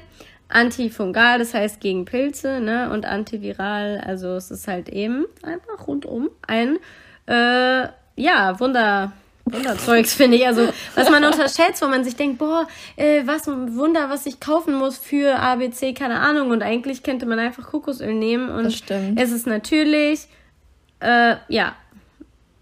[0.47, 6.29] antifungal, das heißt gegen Pilze, ne, und antiviral, also es ist halt eben einfach rundum
[6.47, 6.77] ein,
[7.27, 9.11] äh, ja, Wunder,
[9.53, 10.47] Wunderzeugs, finde ich.
[10.47, 14.39] Also, was man unterschätzt, wo man sich denkt, boah, äh, was ein Wunder, was ich
[14.39, 16.49] kaufen muss für ABC, keine Ahnung.
[16.51, 19.19] Und eigentlich könnte man einfach Kokosöl nehmen und Das stimmt.
[19.19, 20.27] es ist natürlich,
[20.99, 21.75] äh, ja,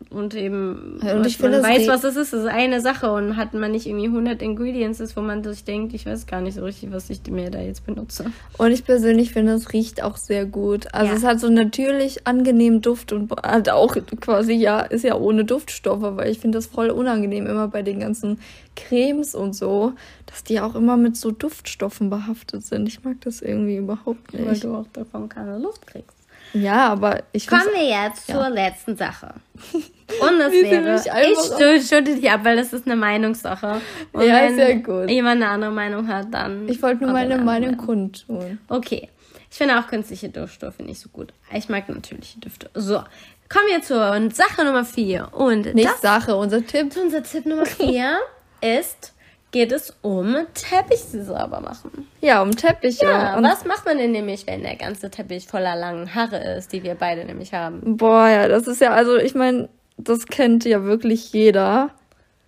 [0.10, 2.34] und eben und ich man weiß, was es ist.
[2.34, 5.64] Das ist eine Sache und hat man nicht irgendwie 100 Ingredients, ist, wo man sich
[5.64, 8.32] denkt, ich weiß gar nicht so richtig, was ich mir da jetzt benutze.
[8.58, 10.94] Und ich persönlich finde, es riecht auch sehr gut.
[10.94, 11.18] Also Ja.
[11.18, 16.16] es hat so natürlich angenehmen Duft und hat auch quasi ja, ist ja ohne Duftstoffe,
[16.16, 18.40] weil ich finde das voll unangenehm immer bei den ganzen
[18.76, 19.94] Cremes und so,
[20.28, 22.88] dass die auch immer mit so Duftstoffen behaftet sind.
[22.88, 24.64] Ich mag das irgendwie überhaupt Weil nicht.
[24.64, 26.17] du auch davon keine Luft kriegst.
[26.54, 28.36] Ja, aber ich Kommen wir jetzt ja.
[28.36, 29.34] zur letzten Sache.
[29.74, 33.82] Und das wäre, ich stütte dich ab, weil das ist eine Meinungssache.
[34.14, 35.10] Und Ja, wenn sehr gut.
[35.10, 36.68] jemand eine andere Meinung hat, dann...
[36.70, 38.60] ich wollte nur meine Meinung kundtun.
[38.70, 39.10] Okay.
[39.52, 41.34] Ich finde auch künstliche Duftstoffe nicht so gut.
[41.54, 42.70] Ich mag natürliche Düfte.
[42.74, 43.04] So.
[43.50, 45.34] Kommen wir zur Sache Nummer 4.
[45.34, 46.96] Und Nicht das Sache, unser Tipp.
[47.02, 48.18] unser Tipp Nummer 4
[48.80, 49.14] ist,
[49.58, 52.08] geht es um Teppiche sauber machen.
[52.22, 53.06] Ja, um Teppiche.
[53.06, 56.74] Ja, und was macht man denn nämlich, wenn der ganze Teppich voller langen Haare ist,
[56.74, 57.98] die wir beide nämlich haben?
[57.98, 59.68] Boah, ja, das ist ja, also ich meine,
[59.98, 61.90] das kennt ja wirklich jeder.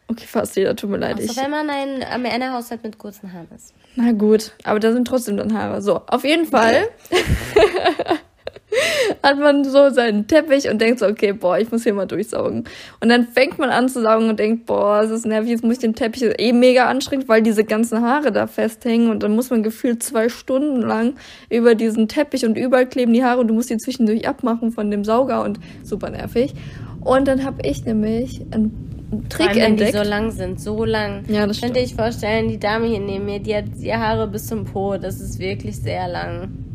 [0.08, 1.16] Okay, fast jeder, tut mir leid.
[1.18, 3.74] Also Ich, wenn man ein äh, Männerhaushalt mit kurzen Haaren ist.
[3.96, 5.82] na gut, aber da sind trotzdem dann Haare.
[5.82, 6.90] So, auf jeden Fall
[9.24, 12.66] hat man so seinen Teppich und denkt so, okay, boah, ich muss hier mal durchsaugen.
[13.00, 15.74] Und dann fängt man an zu saugen und denkt, boah, es ist nervig, jetzt muss
[15.74, 19.50] ich den Teppich eh mega anstrengend, weil diese ganzen Haare da festhängen und dann muss
[19.50, 21.16] man gefühlt zwei Stunden lang
[21.50, 24.92] über diesen Teppich und überall kleben die Haare und du musst die zwischendurch abmachen von
[24.92, 26.54] dem Sauger und super nervig.
[27.02, 28.90] Und dann habe ich nämlich einen
[29.30, 29.98] Trick allem, wenn die entdeckt.
[30.06, 31.24] so lang sind, so lang.
[31.28, 34.28] Ja, das Könnt ihr euch vorstellen, die Dame hier neben mir, die hat die Haare
[34.28, 34.98] bis zum Po.
[34.98, 36.69] Das ist wirklich sehr lang.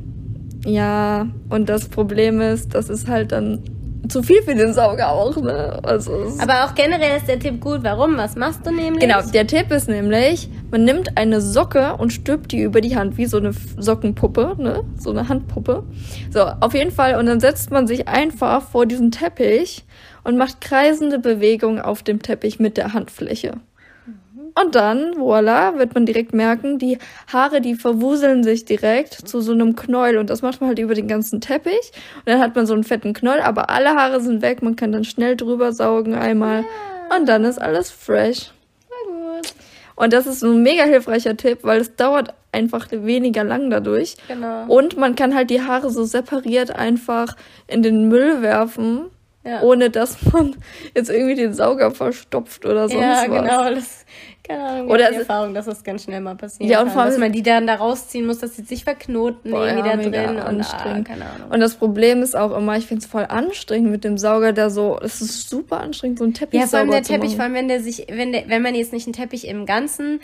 [0.65, 3.63] Ja, und das Problem ist, das ist halt dann
[4.09, 5.79] zu viel für den Sauger auch, ne?
[5.83, 7.81] Also Aber auch generell ist der Tipp gut.
[7.83, 8.17] Warum?
[8.17, 9.01] Was machst du nämlich?
[9.01, 13.17] Genau, der Tipp ist nämlich, man nimmt eine Socke und stülpt die über die Hand,
[13.17, 14.85] wie so eine Sockenpuppe, ne?
[14.99, 15.85] So eine Handpuppe.
[16.31, 17.17] So, auf jeden Fall.
[17.17, 19.85] Und dann setzt man sich einfach vor diesen Teppich
[20.23, 23.55] und macht kreisende Bewegungen auf dem Teppich mit der Handfläche.
[24.61, 26.99] Und dann, voila, wird man direkt merken, die
[27.33, 30.19] Haare, die verwuseln sich direkt zu so einem Knäuel.
[30.19, 31.93] Und das macht man halt über den ganzen Teppich.
[32.19, 34.63] Und dann hat man so einen fetten Knäuel, aber alle Haare sind weg.
[34.63, 36.65] Man kann dann schnell drüber saugen einmal.
[37.17, 38.53] Und dann ist alles fresh.
[39.97, 44.17] Und das ist ein mega hilfreicher Tipp, weil es dauert einfach weniger lang dadurch.
[44.29, 44.67] Genau.
[44.67, 47.37] Und man kann halt die Haare so separiert einfach
[47.69, 49.03] in den Müll werfen,
[49.45, 49.61] Ja.
[49.63, 50.57] ohne dass man
[50.97, 53.41] jetzt irgendwie den Sauger verstopft oder sonst ja, was.
[53.41, 53.71] genau.
[53.75, 54.05] Das,
[54.47, 57.11] keine Ahnung, Oder die Erfahrung, dass das ganz schnell mal passieren Ja, und vor allem-
[57.13, 60.03] dass man die dann da rausziehen muss, dass sie sich verknoten, Boah, irgendwie ja, da
[60.03, 60.31] drin.
[60.37, 61.09] Und, ah, anstrengend.
[61.09, 61.51] keine Ahnung.
[61.51, 64.69] Und das Problem ist auch immer, ich finde es voll anstrengend mit dem Sauger, der
[64.71, 67.37] so, es ist super anstrengend, so einen Teppich Ja, vor allem der Teppich, machen.
[67.37, 70.21] vor allem wenn der sich, wenn der, wenn man jetzt nicht einen Teppich im ganzen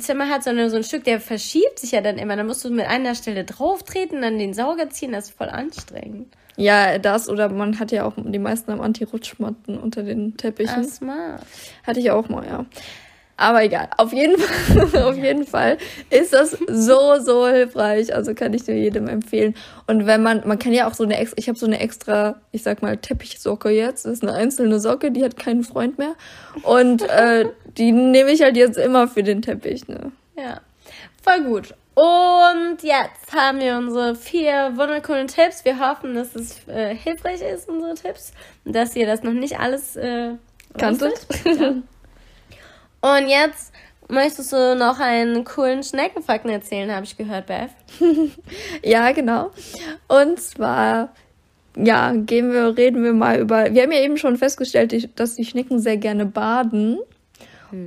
[0.00, 2.36] Zimmer hat, sondern so ein Stück, der verschiebt sich ja dann immer.
[2.36, 5.48] Dann musst du mit einer Stelle drauf treten, dann den Sauger ziehen, das ist voll
[5.48, 6.26] anstrengend.
[6.56, 10.80] Ja, das oder man hat ja auch, die meisten haben Anti-Rutschmatten unter den Teppichen.
[10.80, 11.40] Ah, smart.
[11.86, 12.66] Hatte ich auch mal, ja.
[13.36, 13.88] Aber egal.
[13.96, 15.78] Auf jeden Fall, auf jeden Fall
[16.10, 18.14] ist das so, so hilfreich.
[18.14, 19.54] Also kann ich nur jedem empfehlen.
[19.86, 22.36] Und wenn man, man kann ja auch so eine extra, ich habe so eine extra,
[22.52, 24.04] ich sag mal, Teppichsocke jetzt.
[24.04, 26.14] Das ist eine einzelne Socke, die hat keinen Freund mehr.
[26.62, 30.12] Und äh, die nehme ich halt jetzt immer für den Teppich, ne?
[30.36, 30.60] Ja,
[31.22, 31.74] voll gut.
[31.94, 35.64] Und jetzt haben wir unsere vier wundercoolen Tipps.
[35.64, 38.32] Wir hoffen, dass es äh, hilfreich ist, unsere Tipps.
[38.64, 40.36] Und dass ihr das noch nicht alles äh,
[40.78, 41.26] Kanntet?
[41.44, 41.74] Ja.
[43.02, 43.72] Und jetzt
[44.08, 47.70] möchtest du noch einen coolen Schneckenfakten erzählen, habe ich gehört, Beth.
[48.84, 49.50] Ja, genau.
[50.08, 51.12] Und zwar,
[51.76, 53.72] ja, gehen wir, reden wir mal über.
[53.72, 56.98] Wir haben ja eben schon festgestellt, dass die Schnecken sehr gerne baden.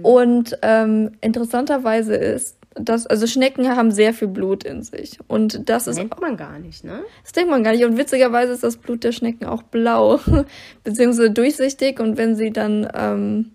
[0.01, 5.19] Und ähm, interessanterweise ist, dass, also Schnecken haben sehr viel Blut in sich.
[5.28, 7.04] Und das ist, Nennt man gar nicht, ne?
[7.23, 7.86] das denkt man gar nicht.
[7.86, 10.19] Und witzigerweise ist das Blut der Schnecken auch blau,
[10.84, 11.99] beziehungsweise durchsichtig.
[11.99, 13.54] Und wenn sie dann ähm,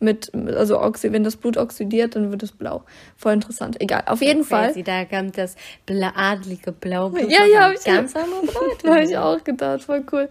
[0.00, 2.84] mit, also oxi wenn das Blut oxidiert, dann wird es blau.
[3.16, 3.80] Voll interessant.
[3.80, 4.04] Egal.
[4.06, 4.68] Auf jeden Fall.
[4.68, 5.56] Crazy, da kommt das
[5.86, 7.30] bla adlige Blaublut.
[7.30, 8.12] Ja, ja, eine hab ich ganz
[8.46, 8.90] Bedeutung.
[8.90, 10.28] Habe ich auch gedacht, voll cool.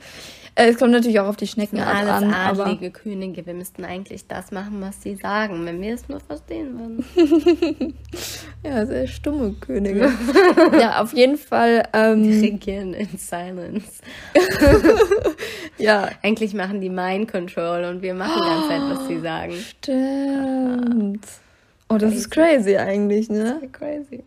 [0.55, 3.45] Äh, es kommt natürlich auch auf die Schneckenart Alles an, aber adlige Könige.
[3.45, 7.93] Wir müssten eigentlich das machen, was sie sagen, wenn wir es nur verstehen würden.
[8.63, 10.13] ja, sehr stumme Könige.
[10.79, 14.01] ja, auf jeden Fall, ähm, Regieren in Silence.
[15.77, 19.53] ja, Eigentlich machen die Mind Control und wir machen die ganze Zeit, was sie sagen.
[19.53, 21.25] stimmt.
[21.89, 23.61] Oh, das ist crazy eigentlich, ne?
[23.73, 24.23] Crazy.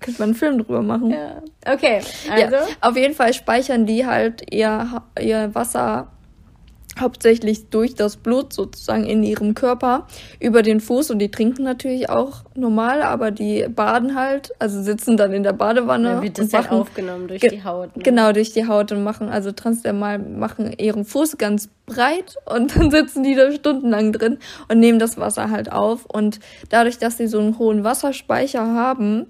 [0.00, 1.10] Könnte man einen Film drüber machen.
[1.10, 1.42] Ja.
[1.72, 2.56] Okay, also.
[2.56, 6.08] Ja, auf jeden Fall speichern die halt ihr, ihr Wasser
[6.98, 10.06] hauptsächlich durch das Blut sozusagen in ihrem Körper
[10.40, 15.18] über den Fuß und die trinken natürlich auch normal, aber die baden halt, also sitzen
[15.18, 16.08] dann in der Badewanne.
[16.08, 17.94] Da wird das und halt machen- aufgenommen durch die Haut.
[17.96, 18.02] Ne?
[18.02, 22.90] Genau, durch die Haut und machen, also transdermal machen ihren Fuß ganz breit und dann
[22.90, 26.06] sitzen die da stundenlang drin und nehmen das Wasser halt auf.
[26.06, 29.26] Und dadurch, dass sie so einen hohen Wasserspeicher haben,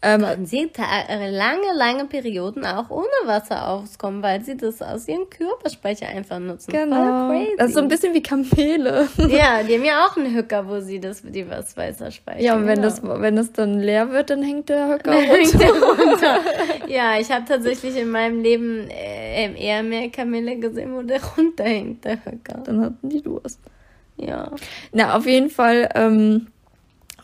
[0.00, 5.08] ähm, Können sie äh, lange, lange Perioden auch ohne Wasser auskommen, weil sie das aus
[5.08, 6.70] ihrem Körperspeicher einfach nutzen.
[6.70, 7.34] genau.
[7.56, 9.08] Das ist so ein bisschen wie Kamele.
[9.28, 12.42] ja, die haben ja auch einen Höcker, wo sie das, die was Wasser speichern.
[12.42, 12.88] Ja, und wenn genau.
[12.88, 15.58] das, wenn das dann leer wird, dann hängt der Höcker Hängt runter.
[15.58, 16.40] der runter.
[16.86, 22.04] Ja, ich habe tatsächlich in meinem Leben äh, eher mehr Kamele gesehen, wo der runterhängt,
[22.04, 22.62] der Höcker.
[22.64, 23.58] Dann hatten die Durst.
[24.16, 24.52] Ja.
[24.92, 25.88] Na, auf jeden Fall.
[25.94, 26.46] Ähm,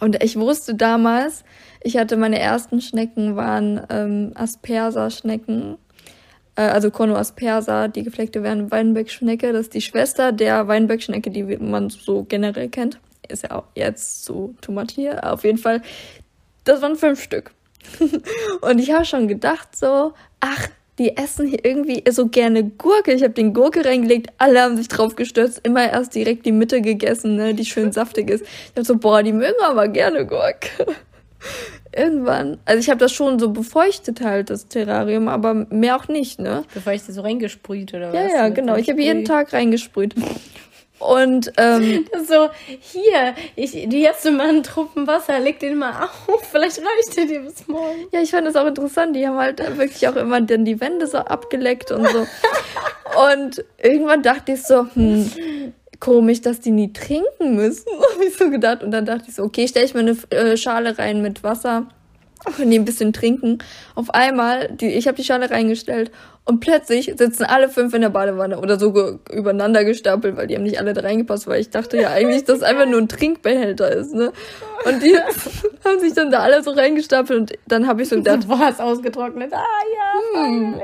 [0.01, 1.45] und ich wusste damals,
[1.85, 5.77] ich hatte meine ersten Schnecken waren ähm, Aspersa-Schnecken.
[6.57, 9.53] Äh, also Corno aspersa, die gefleckte Weinbergschnecke.
[9.53, 12.99] Das ist die Schwester der Weinbergschnecke, die man so generell kennt.
[13.29, 14.55] Ist ja auch jetzt so
[14.95, 15.31] hier.
[15.31, 15.83] Auf jeden Fall,
[16.65, 17.53] das waren fünf Stück.
[18.63, 20.69] und ich habe schon gedacht so, ach,
[20.99, 23.13] die essen hier irgendwie so gerne Gurke.
[23.13, 26.81] Ich habe den Gurke reingelegt, alle haben sich drauf gestürzt, immer erst direkt die Mitte
[26.81, 28.43] gegessen, ne, die schön saftig ist.
[28.43, 30.87] Ich dachte so, boah, die mögen aber gerne Gurke.
[31.97, 36.41] Irgendwann, also ich habe das schon so befeuchtet halt, das Terrarium, aber mehr auch nicht,
[36.41, 36.65] ne?
[36.75, 38.33] Bevor ich das so reingesprüht oder Ja, was?
[38.33, 38.77] ja, Mit genau.
[38.77, 39.25] Ich habe jeden.
[39.25, 40.15] Tag reingesprüht.
[40.99, 42.49] Und ähm, So,
[42.81, 47.27] hier, ich, die jetzt mal einen Tropfen Wasser, leg den mal auf, vielleicht reicht der
[47.27, 48.07] dir bis morgen.
[48.11, 49.15] Ja, ich fand das auch interessant.
[49.15, 52.27] Die haben halt wirklich auch immer dann die Wände so abgeleckt und so.
[53.35, 55.31] und irgendwann dachte ich so, hm,
[56.01, 57.87] komisch, dass die nie trinken müssen.
[58.15, 58.83] Habe ich so gedacht.
[58.83, 61.87] Und dann dachte ich so, okay, stelle ich mir eine äh, Schale rein mit Wasser
[62.59, 63.59] und die ein bisschen trinken.
[63.95, 66.11] Auf einmal, die, ich habe die Schale reingestellt
[66.45, 70.65] und plötzlich sitzen alle fünf in der Badewanne oder so übereinander gestapelt, weil die haben
[70.65, 73.91] nicht alle da reingepasst, weil ich dachte ja eigentlich, dass es einfach nur ein Trinkbehälter
[73.93, 74.31] ist, ne?
[74.85, 75.17] Und die
[75.85, 78.81] haben sich dann da alle so reingestapelt und dann habe ich so gedacht, Boah, ist
[78.81, 79.55] ausgetrocknet.
[79.55, 80.75] Ah ja, Hm.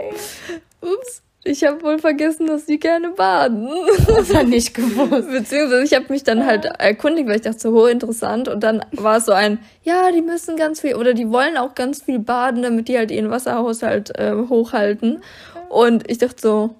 [0.81, 3.69] ups, ich habe wohl vergessen, dass die gerne baden.
[4.07, 5.31] Das hat nicht gewusst.
[5.31, 8.49] Beziehungsweise ich habe mich dann halt erkundigt, weil ich dachte so, interessant.
[8.49, 11.75] Und dann war es so ein, ja, die müssen ganz viel oder die wollen auch
[11.75, 15.23] ganz viel baden, damit die halt ihren Wasserhaushalt äh, hochhalten.
[15.71, 16.75] Und ich dachte so,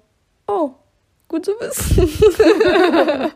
[0.47, 0.71] oh,
[1.27, 2.09] gut zu wissen.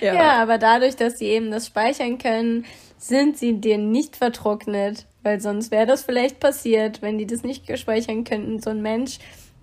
[0.00, 0.14] ja.
[0.14, 0.42] Ja.
[0.42, 2.64] aber dadurch, dass sie eben das speichern können,
[2.98, 5.06] sind sie dir nicht vertrocknet.
[5.22, 8.60] Weil sonst wäre das vielleicht passiert, wenn die das nicht gespeichern könnten.
[8.60, 9.18] So ein Mensch,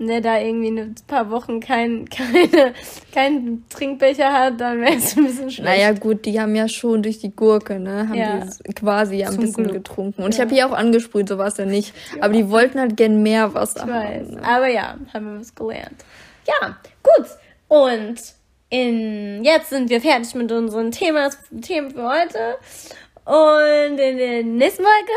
[0.07, 2.73] der da irgendwie ein paar Wochen kein, keine,
[3.13, 5.65] keinen Trinkbecher hat, dann wäre es ein bisschen schlecht.
[5.69, 8.45] Naja, gut, die haben ja schon durch die Gurke, ne, haben Ja.
[8.67, 9.73] die quasi ja ein Zum bisschen Glück.
[9.75, 10.23] getrunken.
[10.23, 10.45] Und ich Ja.
[10.45, 11.93] habe hier auch angesprüht, so war es ja nicht.
[12.19, 14.27] Aber die wollten halt gern mehr Wasser Ich weiß.
[14.27, 14.35] haben.
[14.35, 14.43] Ne?
[14.43, 16.05] Aber ja, haben wir was gelernt.
[16.47, 17.27] Ja, gut.
[17.67, 18.15] Und
[18.69, 22.55] in, jetzt sind wir fertig mit unseren Themas, Themen für heute.
[23.25, 25.11] Und in der nächsten Folge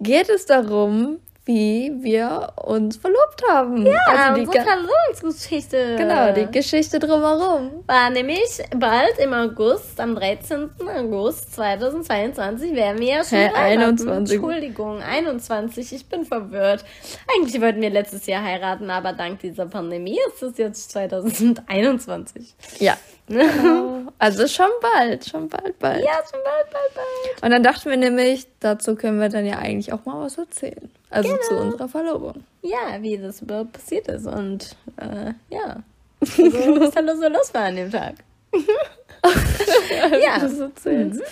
[0.00, 3.86] Geht es darum, wie wir uns verlobt haben?
[3.86, 5.96] ja, also die Verlobungsgeschichte.
[5.96, 7.70] Genau, die Geschichte drumherum.
[7.86, 10.68] war nämlich bald im August, am 13.
[10.94, 14.08] August 2022 werden wir ja schon Hä, heiraten.
[14.08, 14.36] 21.
[14.36, 16.84] Entschuldigung, 21, ich bin verwirrt.
[17.34, 22.54] Eigentlich wollten wir letztes Jahr heiraten, aber dank dieser Pandemie ist es jetzt 2021.
[22.78, 22.98] Ja.
[23.28, 23.98] Genau.
[24.18, 26.00] Also schon bald, schon bald, bald.
[26.04, 27.42] Ja, schon bald, bald, bald.
[27.42, 30.90] Und dann dachten wir nämlich, dazu können wir dann ja eigentlich auch mal was erzählen.
[31.10, 31.60] Also zu Genau.
[31.62, 32.44] unserer Verlobung.
[32.62, 35.76] Ja, wie das überhaupt passiert ist und äh, ja,
[36.20, 38.14] so, was da so los war an dem Tag.
[40.22, 40.38] ja.
[40.40, 41.22] Das erzählst.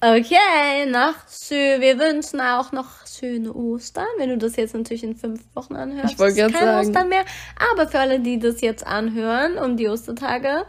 [0.00, 1.80] Okay, noch schön.
[1.80, 4.06] Wir wünschen auch noch schöne Ostern.
[4.18, 6.86] Wenn du das jetzt natürlich in fünf Wochen anhörst, Ich wollte kein sagen.
[6.88, 7.24] Ostern mehr.
[7.72, 10.64] Aber für alle, die das jetzt anhören, um die Ostertage,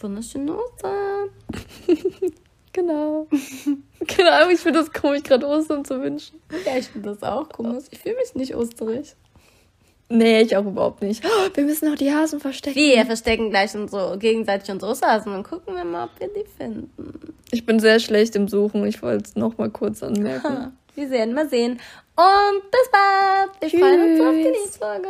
[0.00, 1.30] wunderschöne Ostern.
[2.72, 3.26] Genau.
[3.98, 6.40] genau, ich finde das komisch, gerade Ostern zu wünschen.
[6.64, 7.84] Ja, ich finde das auch komisch.
[7.90, 9.16] Ich fühle mich nicht osterig.
[10.08, 11.24] Nee, ich auch überhaupt nicht.
[11.24, 12.76] Oh, wir müssen noch die Hasen verstecken.
[12.76, 16.90] Wir verstecken gleich unsere, gegenseitig unsere Osterhasen und gucken wir mal, ob wir die finden.
[17.52, 18.84] Ich bin sehr schlecht im Suchen.
[18.86, 20.48] Ich wollte es noch mal kurz anmerken.
[20.48, 21.80] Ha, wir werden mal sehen.
[22.16, 23.72] Und bis bald.
[23.72, 24.52] Wir freuen uns auf die Tschüss.
[24.52, 25.08] nächste Folge.